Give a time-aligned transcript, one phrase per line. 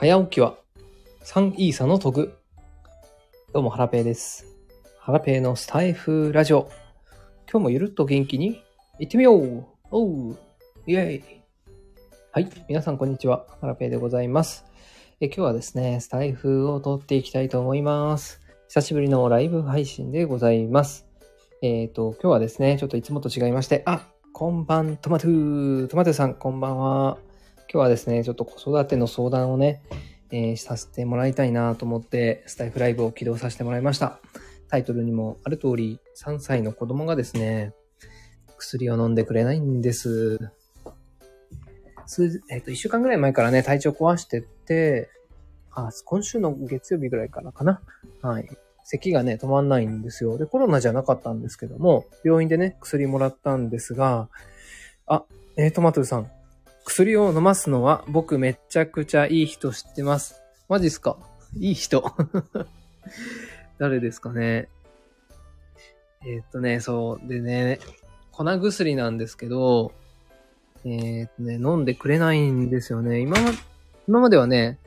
[0.00, 0.54] 早起きは
[1.24, 2.38] 3イーサの徳。
[3.52, 4.46] どうも、ハラペーです。
[5.00, 6.70] ハラペーのスタイフラジオ。
[7.50, 8.62] 今日もゆるっと元気に
[9.00, 10.38] 行ってみようおう
[10.86, 11.24] イェイ
[12.30, 12.48] はい。
[12.68, 13.44] 皆さん、こんにちは。
[13.60, 14.66] ハラペーでございます。
[15.20, 18.40] え今日はですね、スタイフを撮っていきたいと思います。
[18.68, 21.08] 久しぶりのライブ配信でございます。
[21.60, 27.18] えっ、と、今日はですね、ちょっといつもと違いまして、あ、こんばん、トマトゥー、トマトゥーさん、こんばんは。
[27.70, 29.82] 今日はですね、ちょっと子育ての相談をね、
[30.30, 34.20] えーさせてもらいたいなと思って、スタイフライブを起動させてもらいました。
[34.70, 37.74] タイトルにもある通り、3歳の子供がですね、
[38.56, 40.50] 薬を飲んでくれないんです。
[42.06, 45.10] 数えっ、と、1週間ぐらい前からね、体調壊してって、
[45.70, 47.82] あ、今週の月曜日ぐらいからかな。
[48.22, 48.48] はい。
[48.84, 50.38] 咳がね、止まんないんですよ。
[50.38, 54.30] で、コロナじゃなかったんですけども、病院でね、薬もらったんですが、
[55.06, 55.24] あ、
[55.58, 56.30] えートマトゥさん、
[56.88, 60.40] 薬を飲ますのは僕めっちゃくちゃいい人知ってます。
[60.70, 61.18] マジっすか？
[61.58, 62.02] いい人。
[63.78, 64.70] 誰ですかね？
[66.24, 67.28] えーっとね、そう。
[67.28, 67.78] でね、
[68.32, 69.92] 粉薬なんですけど、
[70.86, 73.20] えーっとね、飲んでくれないんですよね。
[73.20, 73.36] 今、
[74.08, 74.78] 今まではね、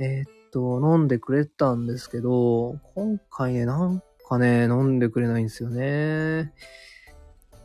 [0.00, 6.52] えーっと、飲んでくれたんですけど、今回ね、なんかね、飲んでくれないんですよね。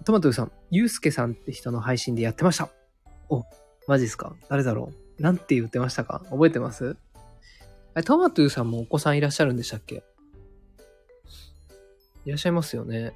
[0.05, 2.69] トマトさん、ゆうすけさんって人の配信でやってました。
[3.29, 3.43] お、
[3.87, 4.35] マジっすか？
[4.49, 5.21] 誰だろう？
[5.21, 6.23] なんて言ってましたか？
[6.29, 6.95] 覚えてます？
[7.93, 10.03] あれトマトゥーさんもお子さんいらっしゃるんでしたっけ？
[12.25, 13.13] いらっしゃいますよね。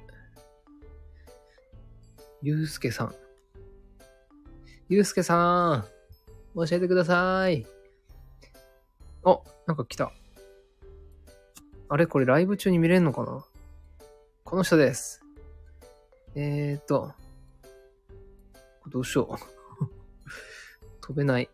[2.42, 3.14] ゆうすけさん。
[4.88, 5.84] ゆうすけさん。
[6.54, 7.66] 教えてください。
[9.24, 10.12] あ、なんか来た。
[11.88, 12.06] あれ？
[12.06, 13.44] これライブ中に見れるのかな？
[14.44, 15.22] この人です。
[16.34, 17.12] えーと。
[18.86, 19.57] どうしよう。
[21.08, 21.48] 飛べない。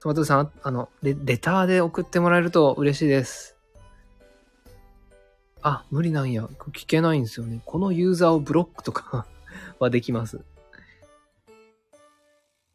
[0.00, 3.56] トマトさん、あのレ、レターで送ってもらえると嬉しいです。
[5.62, 6.44] あ、無理なんや。
[6.44, 7.62] 聞けないんですよね。
[7.64, 9.26] このユーザーをブロックとか
[9.80, 10.40] はできます。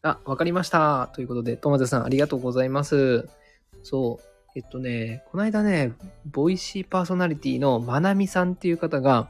[0.02, 1.12] あ、わかりました。
[1.14, 3.30] ということで、トマトさんありがとうございます。
[3.84, 4.25] そう。
[4.56, 5.94] えっとね、この間ね、
[6.25, 9.30] ボイシーパーソナリティのまなみさんっていう方が、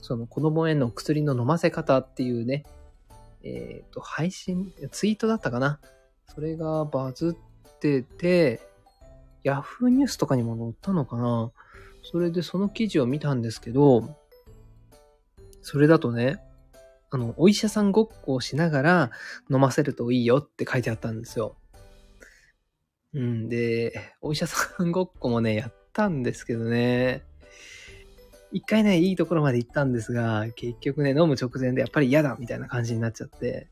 [0.00, 2.64] その子供への薬の飲ませ方っていうね、
[3.42, 5.80] えっ、と、配信、ツイートだったかな。
[6.26, 8.60] それがバズってて、
[9.42, 11.50] ヤフーニュースとかにも載ったのかな。
[12.02, 14.16] それでその記事を見たんですけど、
[15.62, 16.42] それだとね、
[17.10, 19.10] あの、お医者さんごっこをしながら
[19.50, 21.56] 飲ませるといいよって書いてあったんですよ。
[23.12, 27.24] うん、で、お医者さんごっこもね、やったんですけどね、
[28.52, 33.68] 一回ね、いいところまで行ったんですが、結局ね、飲む直前でやっぱり嫌だみたいな感じになっちゃって。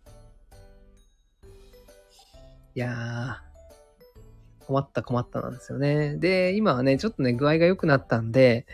[2.75, 6.17] いやー、困った困ったなんですよね。
[6.17, 8.67] で、今はね、ちょっとね、具合が良くなったんで、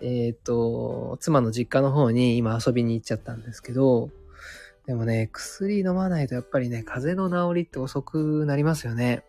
[0.00, 4.10] えっ、と、妻の実家の方に今遊びに行っちゃったんですけど、
[4.86, 9.22] でもね、薬飲まないとやっぱりね、風邪の治りって遅くなりますよね。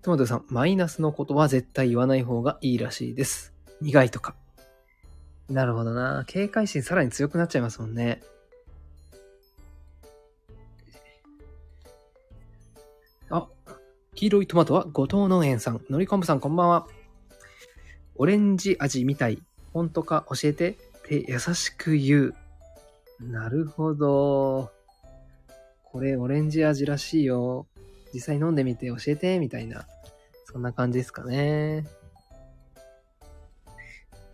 [0.00, 3.53] トマトさん、マイナスのことは絶対言わない方がいいらしいです。
[3.80, 4.34] 苦いとか。
[5.48, 6.24] なるほどな。
[6.26, 8.22] 警戒心さらに強くなっちゃいますもんね。
[13.30, 13.48] あ、
[14.14, 15.80] 黄色いトマトは後藤農園さん。
[15.90, 16.86] のりこんぶさんこんばんは。
[18.16, 19.42] オレンジ味みたい。
[19.72, 22.34] 本当か教えてって優しく言う。
[23.20, 24.70] なるほど。
[25.82, 27.66] これオレンジ味らしいよ。
[28.12, 29.86] 実際飲んでみて教えて、みたいな。
[30.44, 31.84] そんな感じですかね。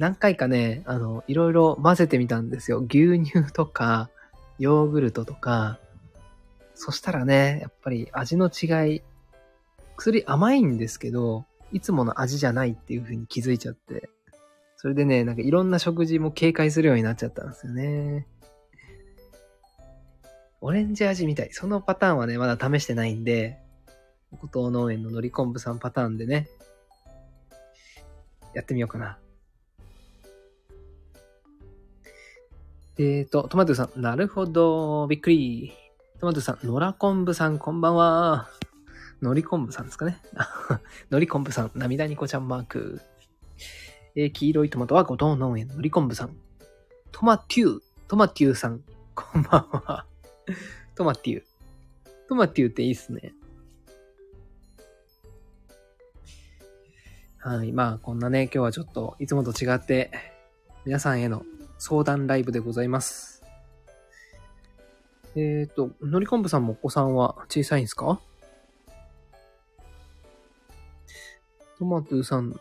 [0.00, 2.78] 何回かね、あの、いろいろ混ぜてみたんですよ。
[2.78, 4.08] 牛乳とか、
[4.58, 5.78] ヨーグルトとか。
[6.74, 9.02] そしたらね、やっぱり味の違い、
[9.98, 14.08] 薬甘いんですけど、いつもの味じゃないっていう風に気づいちゃって。
[14.78, 18.26] それでね、なんかいろんな食事も警戒するようになっちゃったんですよね。
[20.62, 21.50] オレンジ味みたい。
[21.52, 23.58] そのパターンはね、まだ試してないんで、
[24.40, 26.48] 後藤農園ののり昆布さんパターンでね、
[28.54, 29.18] やってみようかな。
[33.02, 35.72] えーと、トマトさん、なるほど、びっくり。
[36.18, 38.50] トマトさん、のら昆布さん、こんばんは。
[39.22, 40.20] のり昆布さんですかね。
[41.08, 43.00] のり昆布さん、涙ニコちゃんマーク。
[44.16, 46.36] えー黄色いトマトは後藤農園のり昆布さん。
[47.10, 50.04] トマテュー、トマテューさん、こんばんは。
[50.94, 51.44] トマテュー。
[52.28, 53.32] トマテューっていいっすね。
[57.38, 57.72] はい。
[57.72, 60.10] まあ、こんなね、今日はちょっといつもと違って、
[60.84, 61.46] 皆さんへの
[61.80, 63.42] 相談ライブでございます。
[65.34, 68.20] えっ、と、のりこんぶさんもお子さんは小さいんですか？
[71.78, 72.52] トマトゥさん。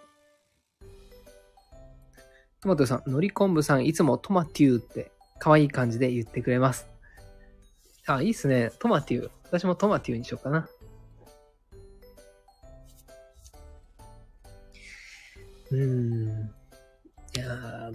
[2.62, 6.88] トマトゥさん、のりこんぶさん、いつもトマテューって可愛い感じで言ってくれます。
[8.08, 8.72] あ、いいっすね。
[8.80, 9.30] トマテュー。
[9.44, 10.70] 私もトマテューにしようかな。
[15.72, 16.09] うーん。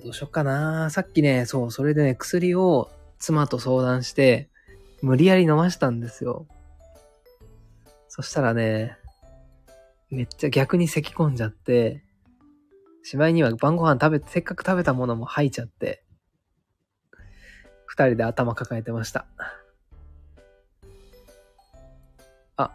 [0.04, 0.90] どうしよっかな。
[0.90, 4.50] さっきね、そう、それでね、薬を妻と相談して、
[5.00, 6.46] 無理やり飲ましたんですよ。
[8.08, 8.98] そしたらね、
[10.10, 12.04] めっちゃ逆に咳込んじゃって、
[13.02, 16.04] しまいには晩ご飯食べて、せっかく食べたものも吐いちゃって、
[17.86, 19.26] 二人で頭抱えてました。
[22.58, 22.72] あ、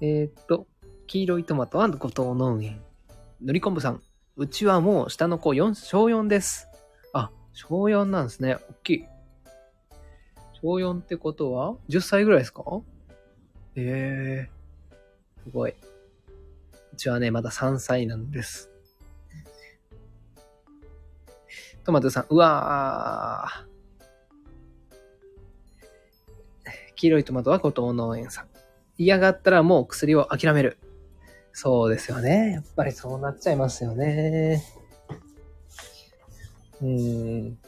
[0.00, 0.66] えー、っと、
[1.06, 2.80] 黄色いトマトは後藤農園。
[3.42, 4.02] のりこんぶさん、
[4.40, 6.66] うちはもう下の子4、小4です。
[7.12, 8.54] あ、小4なんですね。
[8.54, 9.04] 大きい。
[10.62, 12.62] 小4ってことは ?10 歳ぐらいですか？
[13.76, 15.72] ええー、すごい。
[15.72, 18.70] うちはね、まだ3歳なんです。
[21.84, 26.70] トマトさん、うわー。
[26.94, 28.48] 黄色いトマトは後藤農園さん。
[28.96, 30.78] 嫌がったらもう薬を諦める。
[31.52, 32.52] そうですよね。
[32.52, 34.62] やっぱりそうなっちゃいますよね。
[36.82, 37.58] うん。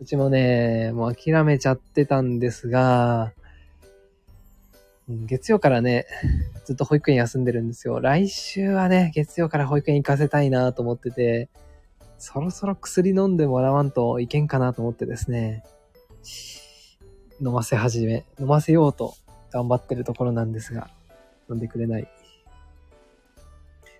[0.00, 3.32] うちもね、もう諦めちゃってたんですが、
[5.08, 6.06] 月曜からね、
[6.64, 8.00] ずっと保育園休んでるんですよ。
[8.00, 11.48] 来週はね、月曜から保育園行かせたいなと思ってて、
[12.18, 15.62] そろそろ薬飲んでもらわんといけんかなと思ってですね、
[17.40, 19.14] 飲ませ始め、飲ませようと
[19.50, 20.88] 頑張ってるところなんですが、
[21.50, 22.08] 飲んでくれない。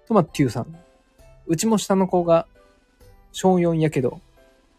[0.06, 0.77] トマトゥーさん。
[1.47, 2.47] うちも下の子が
[3.33, 4.21] 小4やけど、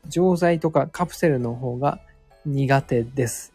[0.07, 1.99] 錠剤とかカプセルの方が
[2.45, 3.53] 苦手です。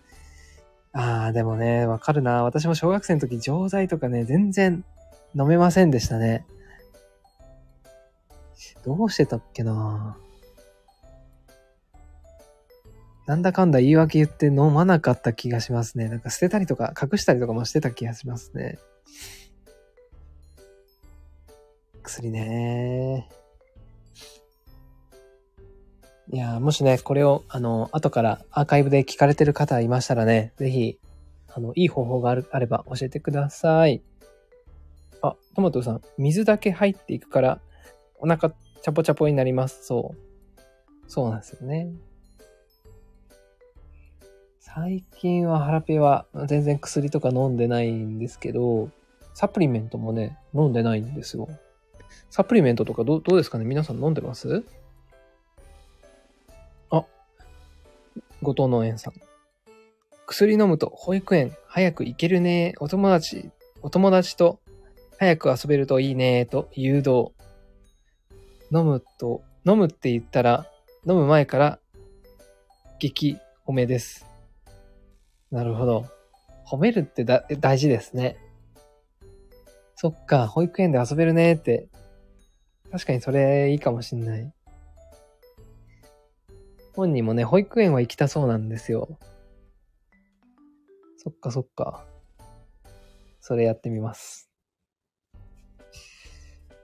[0.93, 2.43] ああ、でもね、わかるな。
[2.43, 4.85] 私も小学生の時錠剤とかね、全然
[5.39, 6.45] 飲めませんでしたね。
[8.85, 10.17] どうしてたっけな
[13.27, 16.09] なんだかんだ言い訳言って飲まなかった気がしますね。
[16.09, 18.79] なんか捨てたりとか隠したりとかもしてた気がしますね。
[22.03, 23.29] 薬ね
[26.33, 31.01] いやもしね、これを、あの、後からアーカイブで聞かれてる方いましたらね、ぜひ、
[31.49, 34.01] あの、いい方法がある、あれば教えてください。
[35.23, 37.61] あ、トマトさん、水だけ入っていくから、
[38.21, 39.85] お腹、チャポチャポになります。
[39.85, 41.11] そう。
[41.11, 41.91] そうなんですよね。
[44.61, 48.89] 最近はハラペは全然薬とか飲んでないんですけど、
[49.35, 51.49] サプリメントもね、飲んでないんですよ。
[52.31, 53.65] サプリメントとかどうどうですかね？
[53.65, 54.65] 皆さん飲んでます？
[56.91, 57.05] あ、
[58.41, 59.15] 後藤農園さん。
[60.27, 62.75] 薬飲むと保育園早く行けるね。
[62.79, 63.51] お友達、
[63.83, 64.61] お友達と
[65.19, 66.47] 早く遊べるといいね。
[66.47, 67.33] と誘導。
[68.73, 70.67] 飲むと、飲むって言ったら、
[71.05, 71.81] 飲む前から
[73.01, 74.25] 激褒めです。
[75.51, 76.07] なるほど。
[76.65, 78.37] 褒めるって大事ですね。
[79.97, 81.89] そっか、保育園で遊べるねって。
[82.91, 84.53] 確かにそれいいかもしんない。
[86.95, 89.19] 本人もね、保育園は行きたそうなんですよ。
[91.17, 92.05] そっかそっか。
[93.41, 94.51] それやってみます。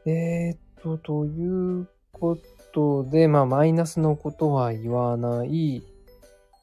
[0.06, 2.38] えー、っと、というこ
[2.72, 5.82] とで、まあ、マイナスのことは言わない。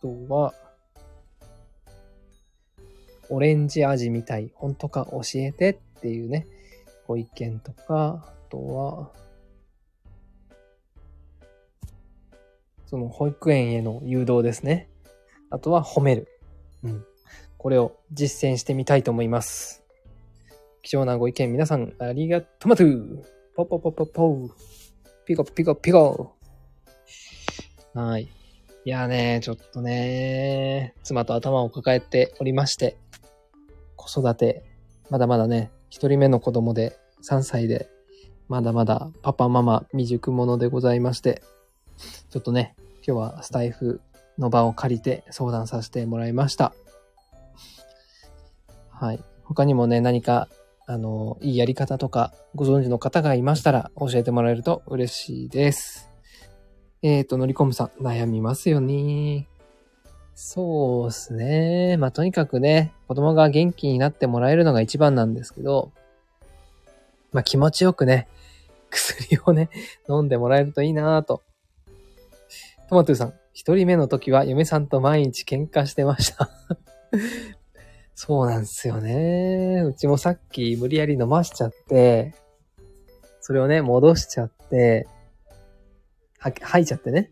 [0.01, 0.53] とは、
[3.29, 4.51] オレンジ味みたい。
[4.55, 5.07] 本当か？
[5.11, 6.47] 教えてっていうね、
[7.07, 9.11] ご意見とか、あとは、
[12.85, 14.89] その保育園への誘導ですね。
[15.49, 16.27] あとは褒める。
[16.83, 17.05] うん。
[17.57, 19.83] これを実践してみたいと思います。
[20.81, 23.23] 貴重なご意見皆さんありがとまとう
[23.55, 24.49] ポポポポポ
[25.25, 26.35] ピコピコピコ
[27.93, 28.23] はい。
[28.85, 32.97] いやね、ちょっとね、妻と頭を抱えておりまして、
[33.95, 34.65] 子育て、
[35.09, 37.87] まだまだね、一人目の子供で3歳で、
[38.49, 41.41] まだまだパパママ未熟者でございまして、
[42.33, 42.73] ちょっとね、
[43.07, 44.01] 今日はスタイフ
[44.39, 46.73] の場を借りて相談させてもらいました。
[48.89, 49.23] はい。
[49.43, 50.49] 他にもね、何か、
[50.87, 56.09] あの、いいやり方とかご存知の方がいましたら教えてもらえると嬉しいです。
[57.03, 59.47] えっ、ー、と、のりこむさん、悩みますよね。
[60.33, 61.97] そうですね。
[61.97, 65.91] まあ、とにかくね、子供が元気になってもらえるのが一番なんですけど、
[67.31, 68.27] まあ、気持ちよくね、
[68.89, 69.69] 薬をね、
[70.09, 71.43] 飲んでもらえるといいなぁと。
[72.89, 76.49] トマトゥーさん、一人目の時は嫁さんと毎日喧嘩してました。
[78.15, 79.83] そうなんですよね。
[79.87, 82.35] うちもさっき無理やり飲ましちゃって、
[83.41, 85.07] それをね、戻しちゃって、
[86.37, 87.31] は、吐いちゃってね。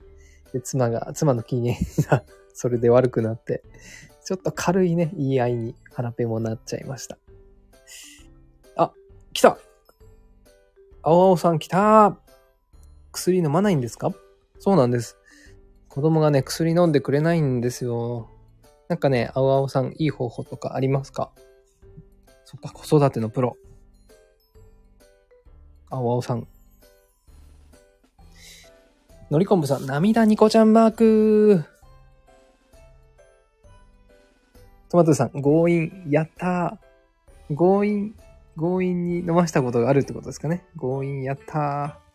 [0.54, 1.76] で、妻が、妻の機嫌
[2.10, 3.62] がそれで悪くなって、
[4.26, 7.18] ちょっと軽いね、言い合いに腹ペもなっちゃいました。
[8.76, 8.92] あ、
[9.34, 9.58] 来た
[11.04, 12.18] 青青さん来た
[13.12, 14.14] 薬飲まないんですか？
[14.60, 15.18] そうなんです。
[15.94, 18.30] 子供がね、薬飲んでくれないんですよ。
[18.88, 21.32] なんかね、青青さん、いい方法とかありますか？
[22.46, 23.58] そっか、子育てのプロ。
[25.90, 26.48] 青青さん。
[29.30, 31.66] のりこんぶさん、涙ニコちゃんマーク。
[34.88, 37.56] トマトさん、強引、やったー。
[37.58, 38.16] 強引、
[38.58, 40.64] 強引に飲ましたことがあるってことですかね。
[40.80, 42.11] 強引、やったー。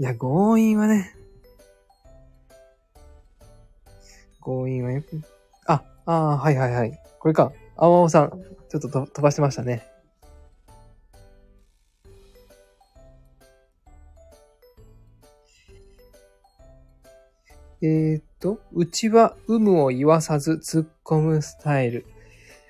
[0.00, 1.12] いや、強引はね、
[4.40, 5.20] 強引はよく、
[5.66, 6.98] あ、ああ、はいはいはい。
[7.18, 7.52] これか。
[7.76, 8.30] 青青さん、
[8.68, 9.86] ちょっとと飛ばしてましたね。
[17.82, 22.06] えーっと、うちは有無を言わさず突っ込むスタイル。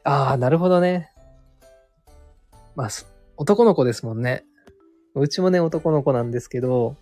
[0.02, 1.12] ああ、なるほどね。
[2.74, 2.88] まあ、
[3.36, 4.44] 男の子ですもんね。
[5.14, 6.96] うちもね、男の子なんですけど、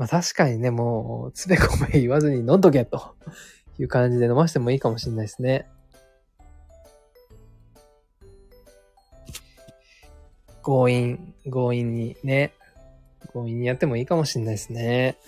[0.00, 3.16] まあ確かにね、もう、つべこべ言わずに飲んどけと
[3.78, 5.68] いう感じで飲ましてもいいかもしれないですね。
[10.62, 12.54] 強引、強引にね、
[13.34, 15.18] 強引にやってもいいかもしれないですね。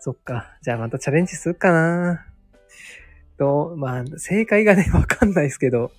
[0.00, 0.56] そっか。
[0.62, 2.24] じゃあまたチャレンジするかな。
[3.36, 5.92] と、まあ、正解がね、わかんないですけど、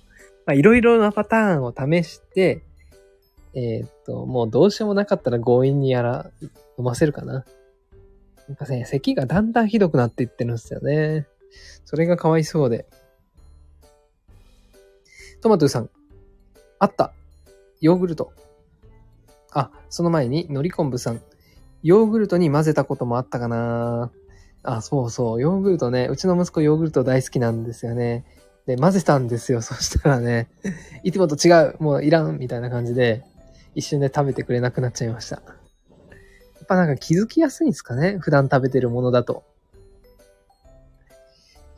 [0.46, 2.64] まあ、いろいろなパターンを試して、
[3.54, 6.30] えーっと、もうどうしようもなかったら強引にやら、
[6.78, 7.44] 飲ませるかな。
[8.48, 11.26] なんかね、咳がだんだんひどくなっていってるんですよね。
[11.84, 12.86] それがかわいそうで。
[15.40, 15.90] トマトさん。
[16.78, 17.12] あった。
[17.80, 18.32] ヨーグルト。
[19.52, 21.20] あ、その前に、のりこんぶさん。
[21.82, 24.10] ヨーグルトに混ぜたこともあったかな
[24.62, 25.40] あ、そうそう。
[25.40, 26.08] ヨーグルトね。
[26.10, 28.24] うちの息子ヨーグルト大好きなんですよね。
[28.66, 29.62] で、混ぜたんですよ。
[29.62, 30.48] そしたらね、
[31.02, 31.76] いつもと違う。
[31.80, 32.38] もういらん。
[32.38, 33.24] みたいな感じで、
[33.74, 35.36] 一瞬で食べてくれなくなっちゃいました。
[35.36, 35.42] や
[36.64, 38.18] っぱなんか気づきやすいんですかね？
[38.18, 39.44] 普段食べてるものだと。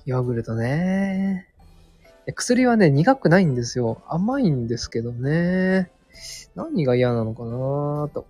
[0.06, 1.46] ヨーグルトね。
[2.34, 4.02] 薬はね、苦くないんですよ。
[4.08, 5.90] 甘いんですけどね。
[6.54, 8.26] 何が嫌なのかなと。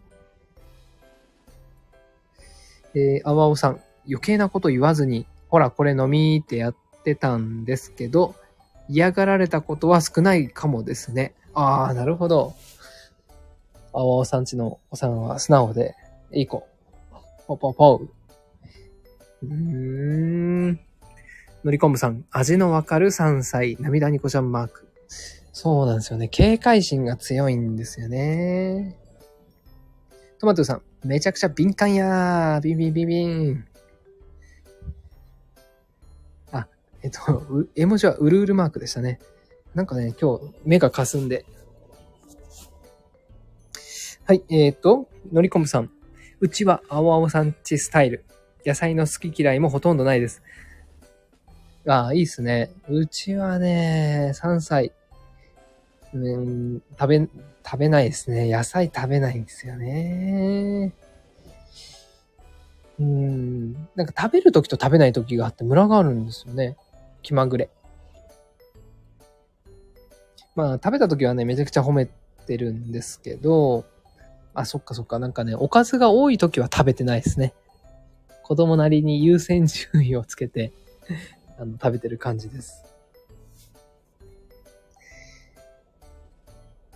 [2.95, 8.35] えー、あわおさん、余計なこと言わずに、ほら、これ飲みーってやってたんですけど、
[8.89, 11.35] 嫌がられたことは少ないかもですね。
[11.55, 12.55] あー、なるほど。
[13.93, 15.95] あわおさんちのおさんは素直で、
[16.33, 16.67] いい子。
[17.47, 18.01] ポポポ。
[19.43, 20.81] うーん。
[21.65, 24.89] のりこんぶさん、味のわかる3歳、涙ニコちゃんマーク。
[25.53, 26.29] そうなんですよね。
[26.29, 28.97] 警戒心が強いんですよね。
[30.39, 32.61] トマトさん、めちゃくちゃ敏感やー。
[32.61, 33.65] ビンビンビンビン。
[36.53, 36.69] あ、
[37.03, 37.19] えっと、
[37.75, 39.19] 絵文字はうるうるマークでしたね。
[39.75, 41.45] なんかね、今日目が霞んで。
[44.31, 45.91] はい、えっ、と、のりこむさん。
[46.39, 48.25] うちは青青さんちスタイル。
[48.65, 50.41] 野菜の好き嫌いもほとんどないです。
[51.85, 52.71] ああ、いいっすね。
[52.89, 54.93] うちはね、3歳。
[56.15, 57.29] うん、食べ、
[57.67, 58.49] 食べないですね。
[58.49, 60.93] 野菜食べないんですよね。
[63.01, 63.73] うん。
[63.97, 66.77] なんか食べるときと食べないときがあってムラがあるんですよね。
[67.23, 67.69] 気まぐれ。
[70.55, 72.07] まあ、食べたときはね、めちゃくちゃ褒め
[72.47, 73.87] てるんですけど、
[74.55, 75.19] あ、そっかそっか。
[75.19, 77.55] なんかね、おかずが多いときは食べてないですね。
[78.43, 80.73] 子供なりに優先順位をつけて、
[81.59, 82.85] あの、食べてる感じです。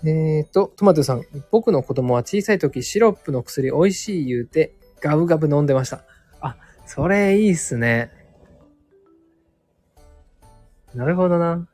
[0.06, 1.22] えーと、トマトさん。
[1.50, 6.04] 僕の子供は小さい時シロップの薬美味しい言うて、ガブガブ飲んでました。
[6.40, 8.10] あ、それいいっすね。
[10.94, 11.66] なるほどな。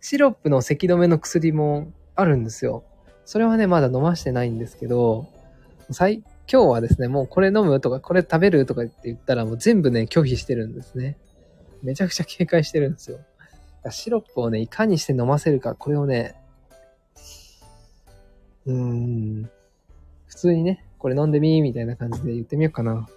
[0.00, 2.84] シロップの咳止めの薬もあるんですよ。
[3.26, 5.26] それはね、まだ飲ましてないんですけど、
[5.90, 11.18] 最、今日はですね、もうこれ飲むとか、これ食べるとかって言ったらもう全部ね、拒否してるんですね。
[11.82, 13.18] めちゃくちゃ警戒してるんですよ。
[13.90, 16.36] シロップをね、いかにして飲ませるか、これをね、
[18.64, 19.50] うーん。
[20.26, 23.08] 普通にね、これ飲んでみーみたいな感じで言ってみようかな。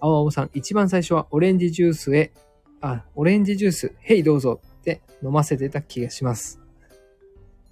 [0.00, 2.32] 青青さん、一番最初はオレンジジュースへ、
[2.80, 6.59] あ、オレンジジュース、へいどうぞって飲ませてた気がします。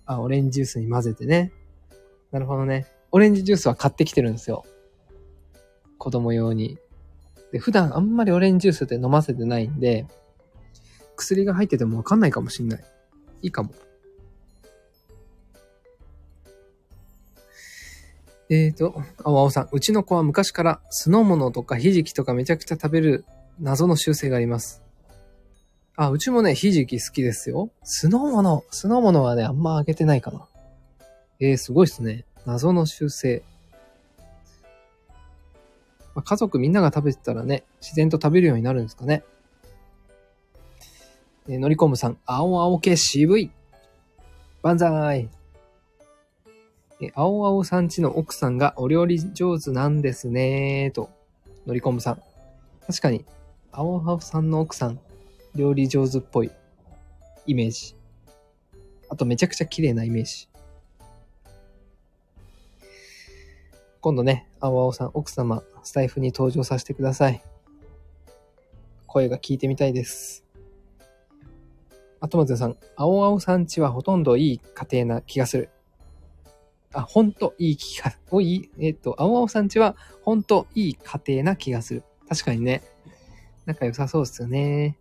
[0.08, 1.52] あ、オレンジジュースに混ぜてね。
[2.32, 2.86] なるほどね。
[3.12, 4.64] オレンジジュースは買ってきてるんですよ。
[5.98, 6.78] 子供用に。
[7.52, 10.06] で、普段あんまりオレンジジュースって飲ませてないんで、
[11.14, 12.84] 薬が入っててもわかんないかもしんない。
[13.42, 13.70] いいかも。
[18.50, 23.26] えーと、あわおさん、うちの子は昔から酢の物とかひじきとかめちゃくちゃ食べる
[23.60, 24.82] 謎の習性があります。
[26.00, 27.70] あ、うちもね、ひじき好きですよ。
[27.82, 30.46] 酢の物、酢の物はね、あんまあげてないかな。
[31.40, 32.24] えー、すごいっすね。
[32.46, 33.42] 謎の習性。
[36.14, 39.24] まあ、家族みんなが食べてたらね、自然と食べるようになるんですかね。
[41.48, 43.50] えー、のりこむさん、青青系渋い。
[44.62, 45.28] 万歳。
[47.00, 51.10] え、青青さんちの奥さんがお料理上手なんですねと、
[51.66, 52.22] のりこむさん。
[52.86, 53.24] 確かに、
[53.72, 55.00] 青青さんの奥さん、
[55.58, 56.52] 料理上手っぽい
[57.44, 57.96] イメージ。
[59.08, 60.48] あとめちゃくちゃ綺麗なイメージ。
[64.00, 67.42] 今度ね、青青さん、奥様、スタイフに登場させてください。
[69.08, 70.44] 声が聞いてみたいです。
[72.20, 75.70] あとまずさん、青青さんちはほとんどいい家庭な気がする。
[76.92, 82.04] あ、ほんといい気が、おい、えっ、と、青青さんちはほんといい家庭な気がする。
[82.28, 82.82] 確かにね。
[83.66, 84.96] 仲良さそうですよね。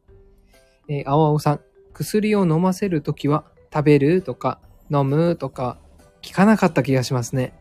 [0.87, 1.59] えー、青青さん、
[1.93, 4.59] 薬を飲ませるときは食べるとか
[4.91, 5.77] 飲むとか
[6.21, 7.53] 聞かなかった気がしますね。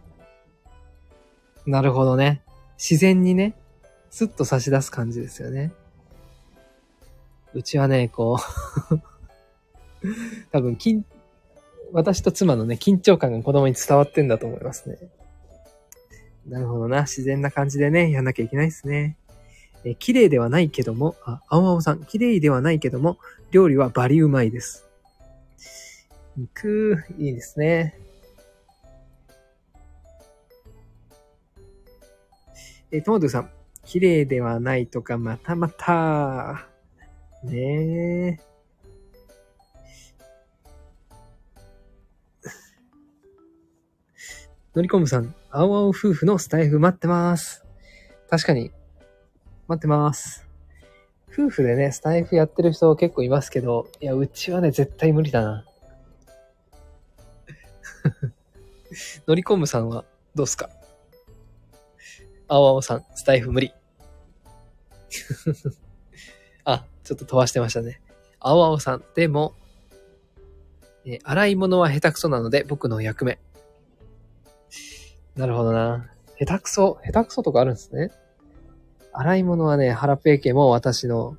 [1.66, 2.42] なるほどね。
[2.78, 3.54] 自然にね、
[4.11, 5.73] スッと差し出す感じですよね。
[7.54, 8.38] うちはね、こ
[8.90, 9.00] う
[10.52, 11.02] 多分、緊、
[11.92, 14.99] 私と妻のね、緊張感が子供に伝わってんだと思いますね。
[16.47, 17.02] なるほどな。
[17.02, 19.16] 自然な感じでね、やんなきゃいけないですね。
[19.88, 23.19] え綺麗ではないけども、あ、青青さん、綺麗ではないけども、
[23.52, 24.85] 料理はバリうまいです。
[26.37, 27.97] 肉、いいですね。
[32.90, 33.49] え、トマトさん、
[33.85, 36.67] 綺麗ではないとか、またまた。
[37.45, 38.41] ねえ。
[44.75, 47.65] のりこむさん、青青夫婦のスタイフ待ってます。
[48.28, 48.73] 確かに、
[49.69, 50.47] 待ってます。
[51.33, 55.67] 夫婦でね、スタイフやってる人結構いますけど、いや、うちはね、絶対無理だな。
[59.26, 60.71] のりこむさんはどうすか？
[62.49, 63.75] 青青さん、スタイフ無理。
[66.65, 68.00] あ、ちょっと飛ばしてましたね。
[68.39, 69.55] 青青さん、でも、
[71.05, 73.39] え洗い物は下手くそなので僕の役目。
[75.35, 76.09] なるほどな。
[76.39, 78.11] 下手くそ、下手くそとかあるんですね。
[79.19, 81.39] 洗い物はね、ハラペー家も私の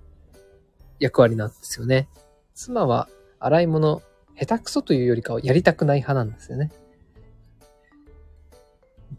[1.00, 2.10] 役割なんですよね。
[2.56, 3.08] 妻は
[3.40, 4.02] 洗い物、
[4.36, 6.72] 下手くそというよりかはやりたくない派なんですよね。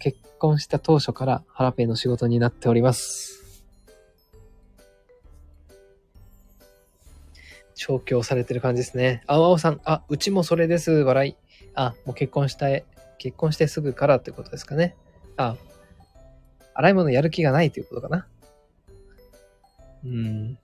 [0.00, 3.62] 結婚した当初からハラペーの仕事になっております。
[7.76, 9.22] 調教されてる感じですね。
[9.28, 10.90] あわおさん、あ、うちもそれです。
[10.90, 11.36] 笑い。
[11.76, 12.84] あ、もう結婚したい。
[13.18, 14.96] 結婚してすぐからってことですかね。
[15.36, 15.54] あ、
[16.74, 18.26] 洗い物やる気がないということかな。
[20.04, 20.58] うん。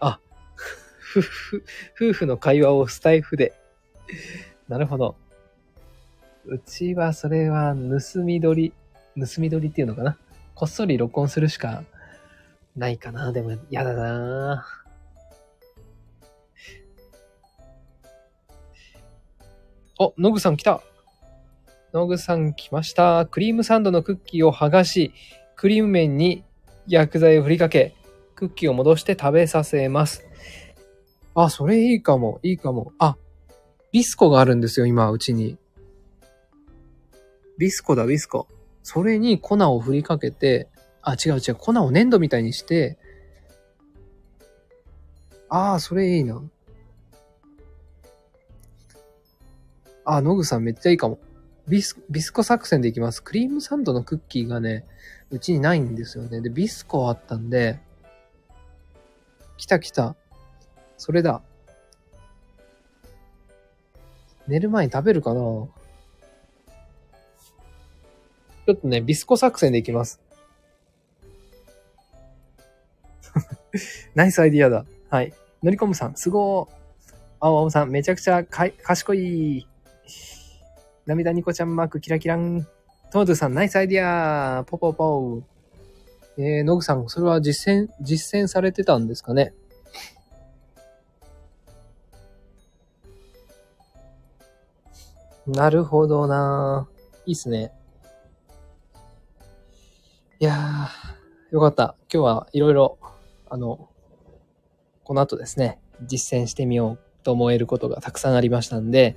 [0.00, 0.20] あ、
[1.16, 1.64] 夫婦、
[1.98, 3.54] 夫婦の会話をスタイフで。
[4.68, 5.16] なるほど。
[6.46, 8.72] うちはそれは盗み撮り、
[9.18, 10.16] 盗み撮りっていうのかな。
[10.54, 11.84] こっそり録音するしか
[12.76, 13.32] ないかな。
[13.32, 14.66] でも嫌だな
[19.98, 20.82] お、ノグさん来た。
[21.94, 23.26] ノグさん来ました。
[23.26, 25.14] クリームサンドのクッキーを剥がし、
[25.56, 26.44] クリーム麺に
[26.86, 27.94] 薬剤を振りかけ、
[28.34, 30.26] クッキーを戻して食べさせます。
[31.34, 32.40] あ、それいいかも。
[32.42, 32.92] いいかも。
[32.98, 33.16] あ、
[33.90, 35.56] ビスコがあるんですよ、今、うちに。
[37.56, 38.46] ビスコだ、ビスコ。
[38.82, 40.68] それに粉を振りかけて、
[41.00, 42.98] あ、違う違う、粉を粘土みたいにして、
[45.48, 46.42] ああ、それいいな。
[50.04, 51.18] あ、ノグさんめっちゃいいかも。
[51.66, 53.22] ビス、ビスコ作戦でいきます。
[53.22, 54.84] クリームサンドのクッキーがね、
[55.30, 56.40] うちにないんですよね。
[56.40, 57.78] で、ビスコあったんで、
[59.56, 60.14] 来た来た。
[60.96, 61.42] それだ。
[64.46, 70.20] 寝る前に食べるかなちょっとね、ビスコ作戦でいきます。
[74.14, 74.84] ナイスアイディアだ。
[75.10, 75.32] はい。
[75.62, 76.68] のりこむさん、すごー。
[77.40, 79.68] 青青さん、めちゃくちゃかい賢い。
[81.06, 82.66] 涙ニコちゃんマークキラキラン。
[83.12, 85.42] トマトさん、ナイスアイディアポポポ
[86.38, 89.54] えー、ノグさん、それは実践、実践されてたんですかね？
[95.46, 96.96] なるほどなぁ。
[97.24, 97.72] いいっすね。
[100.40, 101.94] いやー、よかった。
[102.12, 102.98] 今日はいろいろ、
[103.48, 103.88] あの、
[105.04, 109.16] この後ですね、実践してみようと思えることがたくさんありましたんで、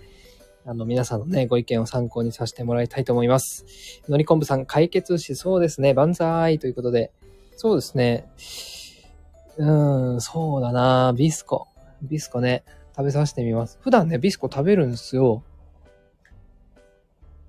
[0.69, 3.65] あの、皆さんのね、ご意見を参考にさせてもらいたいと思います。
[4.08, 5.95] のりこんぶさん、解決しそうですね。
[5.95, 7.12] 万歳ということで。
[7.58, 8.29] そうですね。
[9.58, 11.67] うーん、そうだなビスコ。
[12.03, 12.63] ビスコね、
[12.95, 13.79] 食べさせてみます。
[13.82, 15.41] 普段ね、ビスコ食べるんですよ。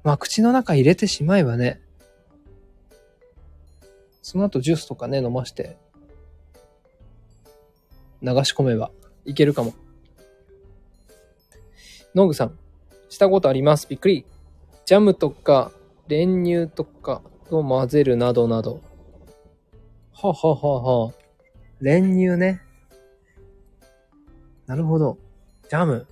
[0.03, 1.83] まあ、口の中入れてしまえばね、
[4.23, 5.77] その後ジュースとかね、飲まして、
[8.23, 8.91] 流し込めば
[9.27, 9.75] いけるかも。
[12.15, 12.59] ノグさん、
[13.11, 13.87] したことあります？
[13.87, 14.25] びっくり。
[14.87, 15.73] ジャムとか、
[16.09, 17.21] 練乳とか
[17.51, 18.81] を混ぜるなどなど。
[20.13, 21.13] はははは
[21.81, 22.63] 練乳ね。
[24.67, 25.19] なるほど。
[25.69, 26.07] ジャム。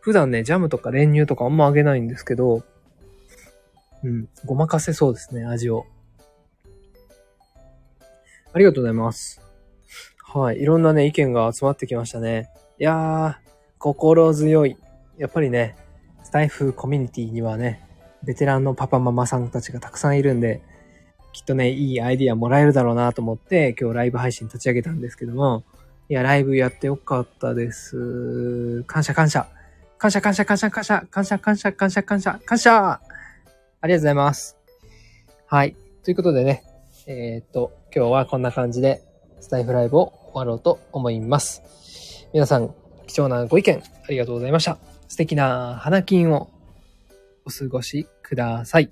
[0.00, 2.62] 普段ね、ジャムとか練乳とかあんまあげないんですけど、
[4.04, 5.86] うん、ごまかせそうですね、味を。
[8.52, 9.42] ありがとうございます。
[10.24, 10.60] はい。
[10.60, 12.48] いろんなね、意見が集まってきましたね。
[12.78, 14.76] いやー、心強い。
[15.16, 15.76] やっぱりね、
[16.22, 17.84] スタイフコミュニティにはね、
[18.22, 20.62] ベテランのパパママさんたちがたくさんいるんで、
[21.32, 25.64] きっとね、いいアイディアもらえるだろうなと思って、今日ライブ配信立ち上げたんですけども、
[26.08, 28.82] いや、ライブやってよかったです。
[28.84, 29.46] 感謝感謝。
[29.98, 31.06] 感謝感謝感謝感謝。
[31.10, 32.40] 感謝感謝感謝感謝。
[32.44, 33.00] 感謝
[33.80, 34.56] ありがとうございます。
[35.46, 35.76] はい。
[36.02, 36.64] ということでね、
[37.06, 39.02] えー、っと、今日はこんな感じで、
[39.40, 41.62] スタイフライブを終わろうと思います。
[42.32, 42.74] 皆さん、
[43.06, 44.97] 貴重なご意見ありがとうございました。
[45.08, 46.50] 素敵な花金を
[47.44, 48.90] お過ごしください。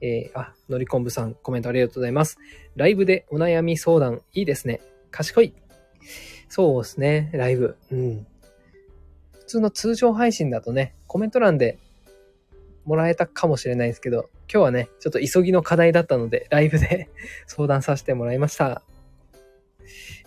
[0.00, 2.38] えー、あ、のりこんぶさん、コメントありがとうございます。
[2.76, 4.80] ライブでお悩み相談、いいですね。
[5.10, 5.52] 賢い。
[6.48, 7.76] そうですね、ライブ。
[7.92, 8.26] うん。
[9.32, 11.78] 普通の通常配信だとね、コメント欄で
[12.84, 17.10] もらえたかもしれないですけど、今日はね、ちょっと急ぎの課題だったので、ライブで
[17.46, 18.82] 相談させてもらいました。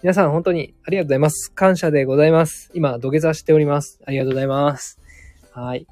[0.02, 1.52] 皆さん本当にありがとうございます。
[1.54, 2.70] 感謝でございます。
[2.74, 4.00] 今、土下座しております。
[4.06, 5.03] ありがとうございます。
[5.54, 5.86] はい。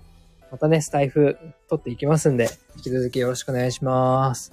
[0.51, 1.37] またね、スタイフ
[1.69, 4.51] 撮っていきますんで、引き続きよろしくお願いします。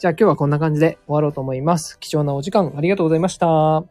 [0.00, 1.98] じゃあ今日はこんな感じで終わろうと思います。
[2.00, 3.46] 貴重なお時間ありがとうございました。
[3.46, 3.86] の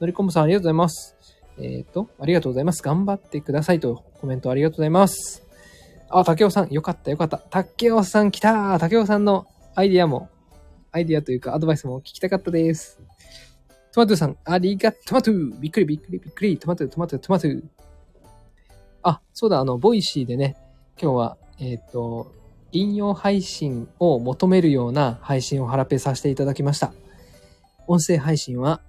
[0.00, 1.16] りこむさんありがとうございます。
[1.58, 2.82] えっ、ー、と、ありがとうございます。
[2.82, 5.42] 頑張ってくださいとコメントありがとうございます。
[6.08, 7.38] あ、竹尾さん、よかったよかった。
[7.38, 10.30] 竹尾さん来た竹尾さんのアイディアも、
[10.92, 13.00] アイディアというかアドバイスも聞きたかったです。
[13.92, 17.48] トマトさん、ありがとう、トマトびっくりびっくりびっくりトマト、トマト、トマト
[19.06, 20.56] あ、そうだ、あの、 Voicy でね、
[21.00, 22.32] 今日は、えっ、ー、と、
[22.72, 26.92] 音声配信を求めるような配信をハラペさせていただきました。
[27.86, 28.80] 音声配信は、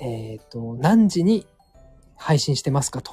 [0.00, 1.46] えっ、ー、と、何時に
[2.16, 3.12] 配信してますかと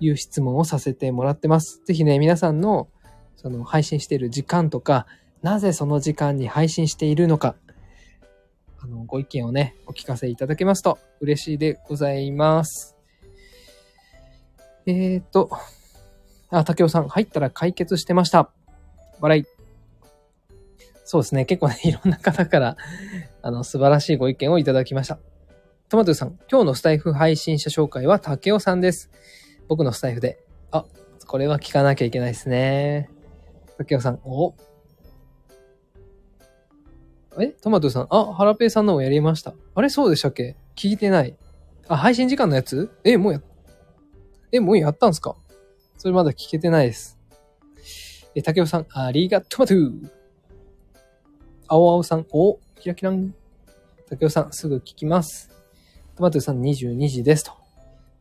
[0.00, 1.82] いう質問をさせてもらってます。
[1.84, 2.88] ぜひね、皆さんの
[3.36, 5.06] その配信している時間とか、
[5.42, 7.56] なぜその時間に配信しているのか、
[8.80, 12.97] あの、ご意見をね、お聞かせいただけますと嬉しいでございます。
[14.90, 15.50] えーと、
[16.48, 18.50] あ、竹雄さん、入ったら解決してました。
[19.20, 19.44] 笑い。
[21.04, 21.44] そうですね。
[21.44, 22.76] 結構ね、 いろんな方から、
[23.42, 25.18] あの、素晴らしいご意見をいただきました。
[25.90, 29.10] トマトさん、今日のスタイフ配信者紹介は竹雄さんです。
[29.68, 30.42] 僕のスタイフで。
[30.70, 30.86] あ、
[31.26, 33.10] これは聞かなきゃいけないですね。
[33.76, 34.54] 竹雄さん、お
[37.38, 39.52] えトマトさん、あ、ハラペイさんのもやりました。
[39.74, 40.56] あれそうでしたっけ？
[40.76, 41.36] 聞いてない。
[41.88, 42.90] あ、配信時間のやつ？
[43.04, 43.42] え、もうやっ、
[44.52, 45.36] え、もうやったんすか？
[45.96, 47.18] それまだ聞けてないです。
[48.34, 50.10] え、竹雄さん、ありがとまトゥ
[51.66, 53.34] 青青さん、お、キラキラン。
[54.08, 55.50] 竹雄さん、すぐ聞きます。
[56.16, 57.52] トマトゥさん22時ですと。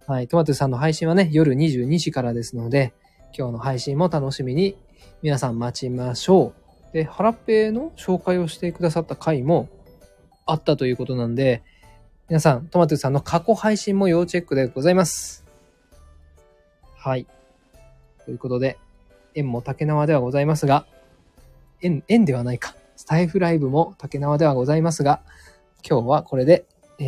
[0.06, 0.28] はい。
[0.28, 2.94] トマトさんの配信はね、夜22時からですので、
[3.38, 4.76] 今日の配信も楽しみに
[5.22, 6.54] 皆さん待ちましょ
[6.92, 6.94] う。
[6.94, 9.70] で、ハラペの紹介をしてくださった回も
[10.46, 11.64] あったということなんで、
[12.30, 15.46] 皆さん、トマトさんの過去配信も要チェックでございます。
[17.08, 17.26] はい。
[18.26, 18.78] ということで、
[19.34, 20.86] 縁も竹縄ではございますが、
[21.82, 22.76] 縁、縁ではないか。
[22.98, 25.22] スタイフライブも竹縄ではございますが、
[25.90, 26.66] 今日はこれで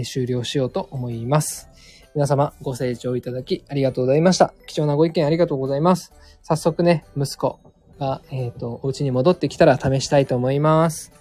[0.10, 1.68] 終了しようと思います。
[2.16, 4.54] 皆様ご清聴いただきありがとうございました。
[4.68, 6.14] 貴重なご意見ありがとうございます。
[6.44, 7.60] 早速ね、息子
[8.00, 11.12] が、えっ、ー、と、お家に戻ってきたら試したいと思います。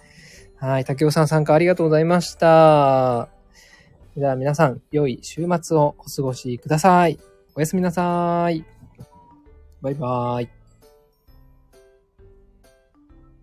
[0.55, 3.27] はい、竹尾さん参加ありがとうございました。
[4.15, 7.19] では皆さん、良い週末をお過ごしください。
[7.59, 8.63] おやすみなさい。
[9.81, 10.58] バイバーイ。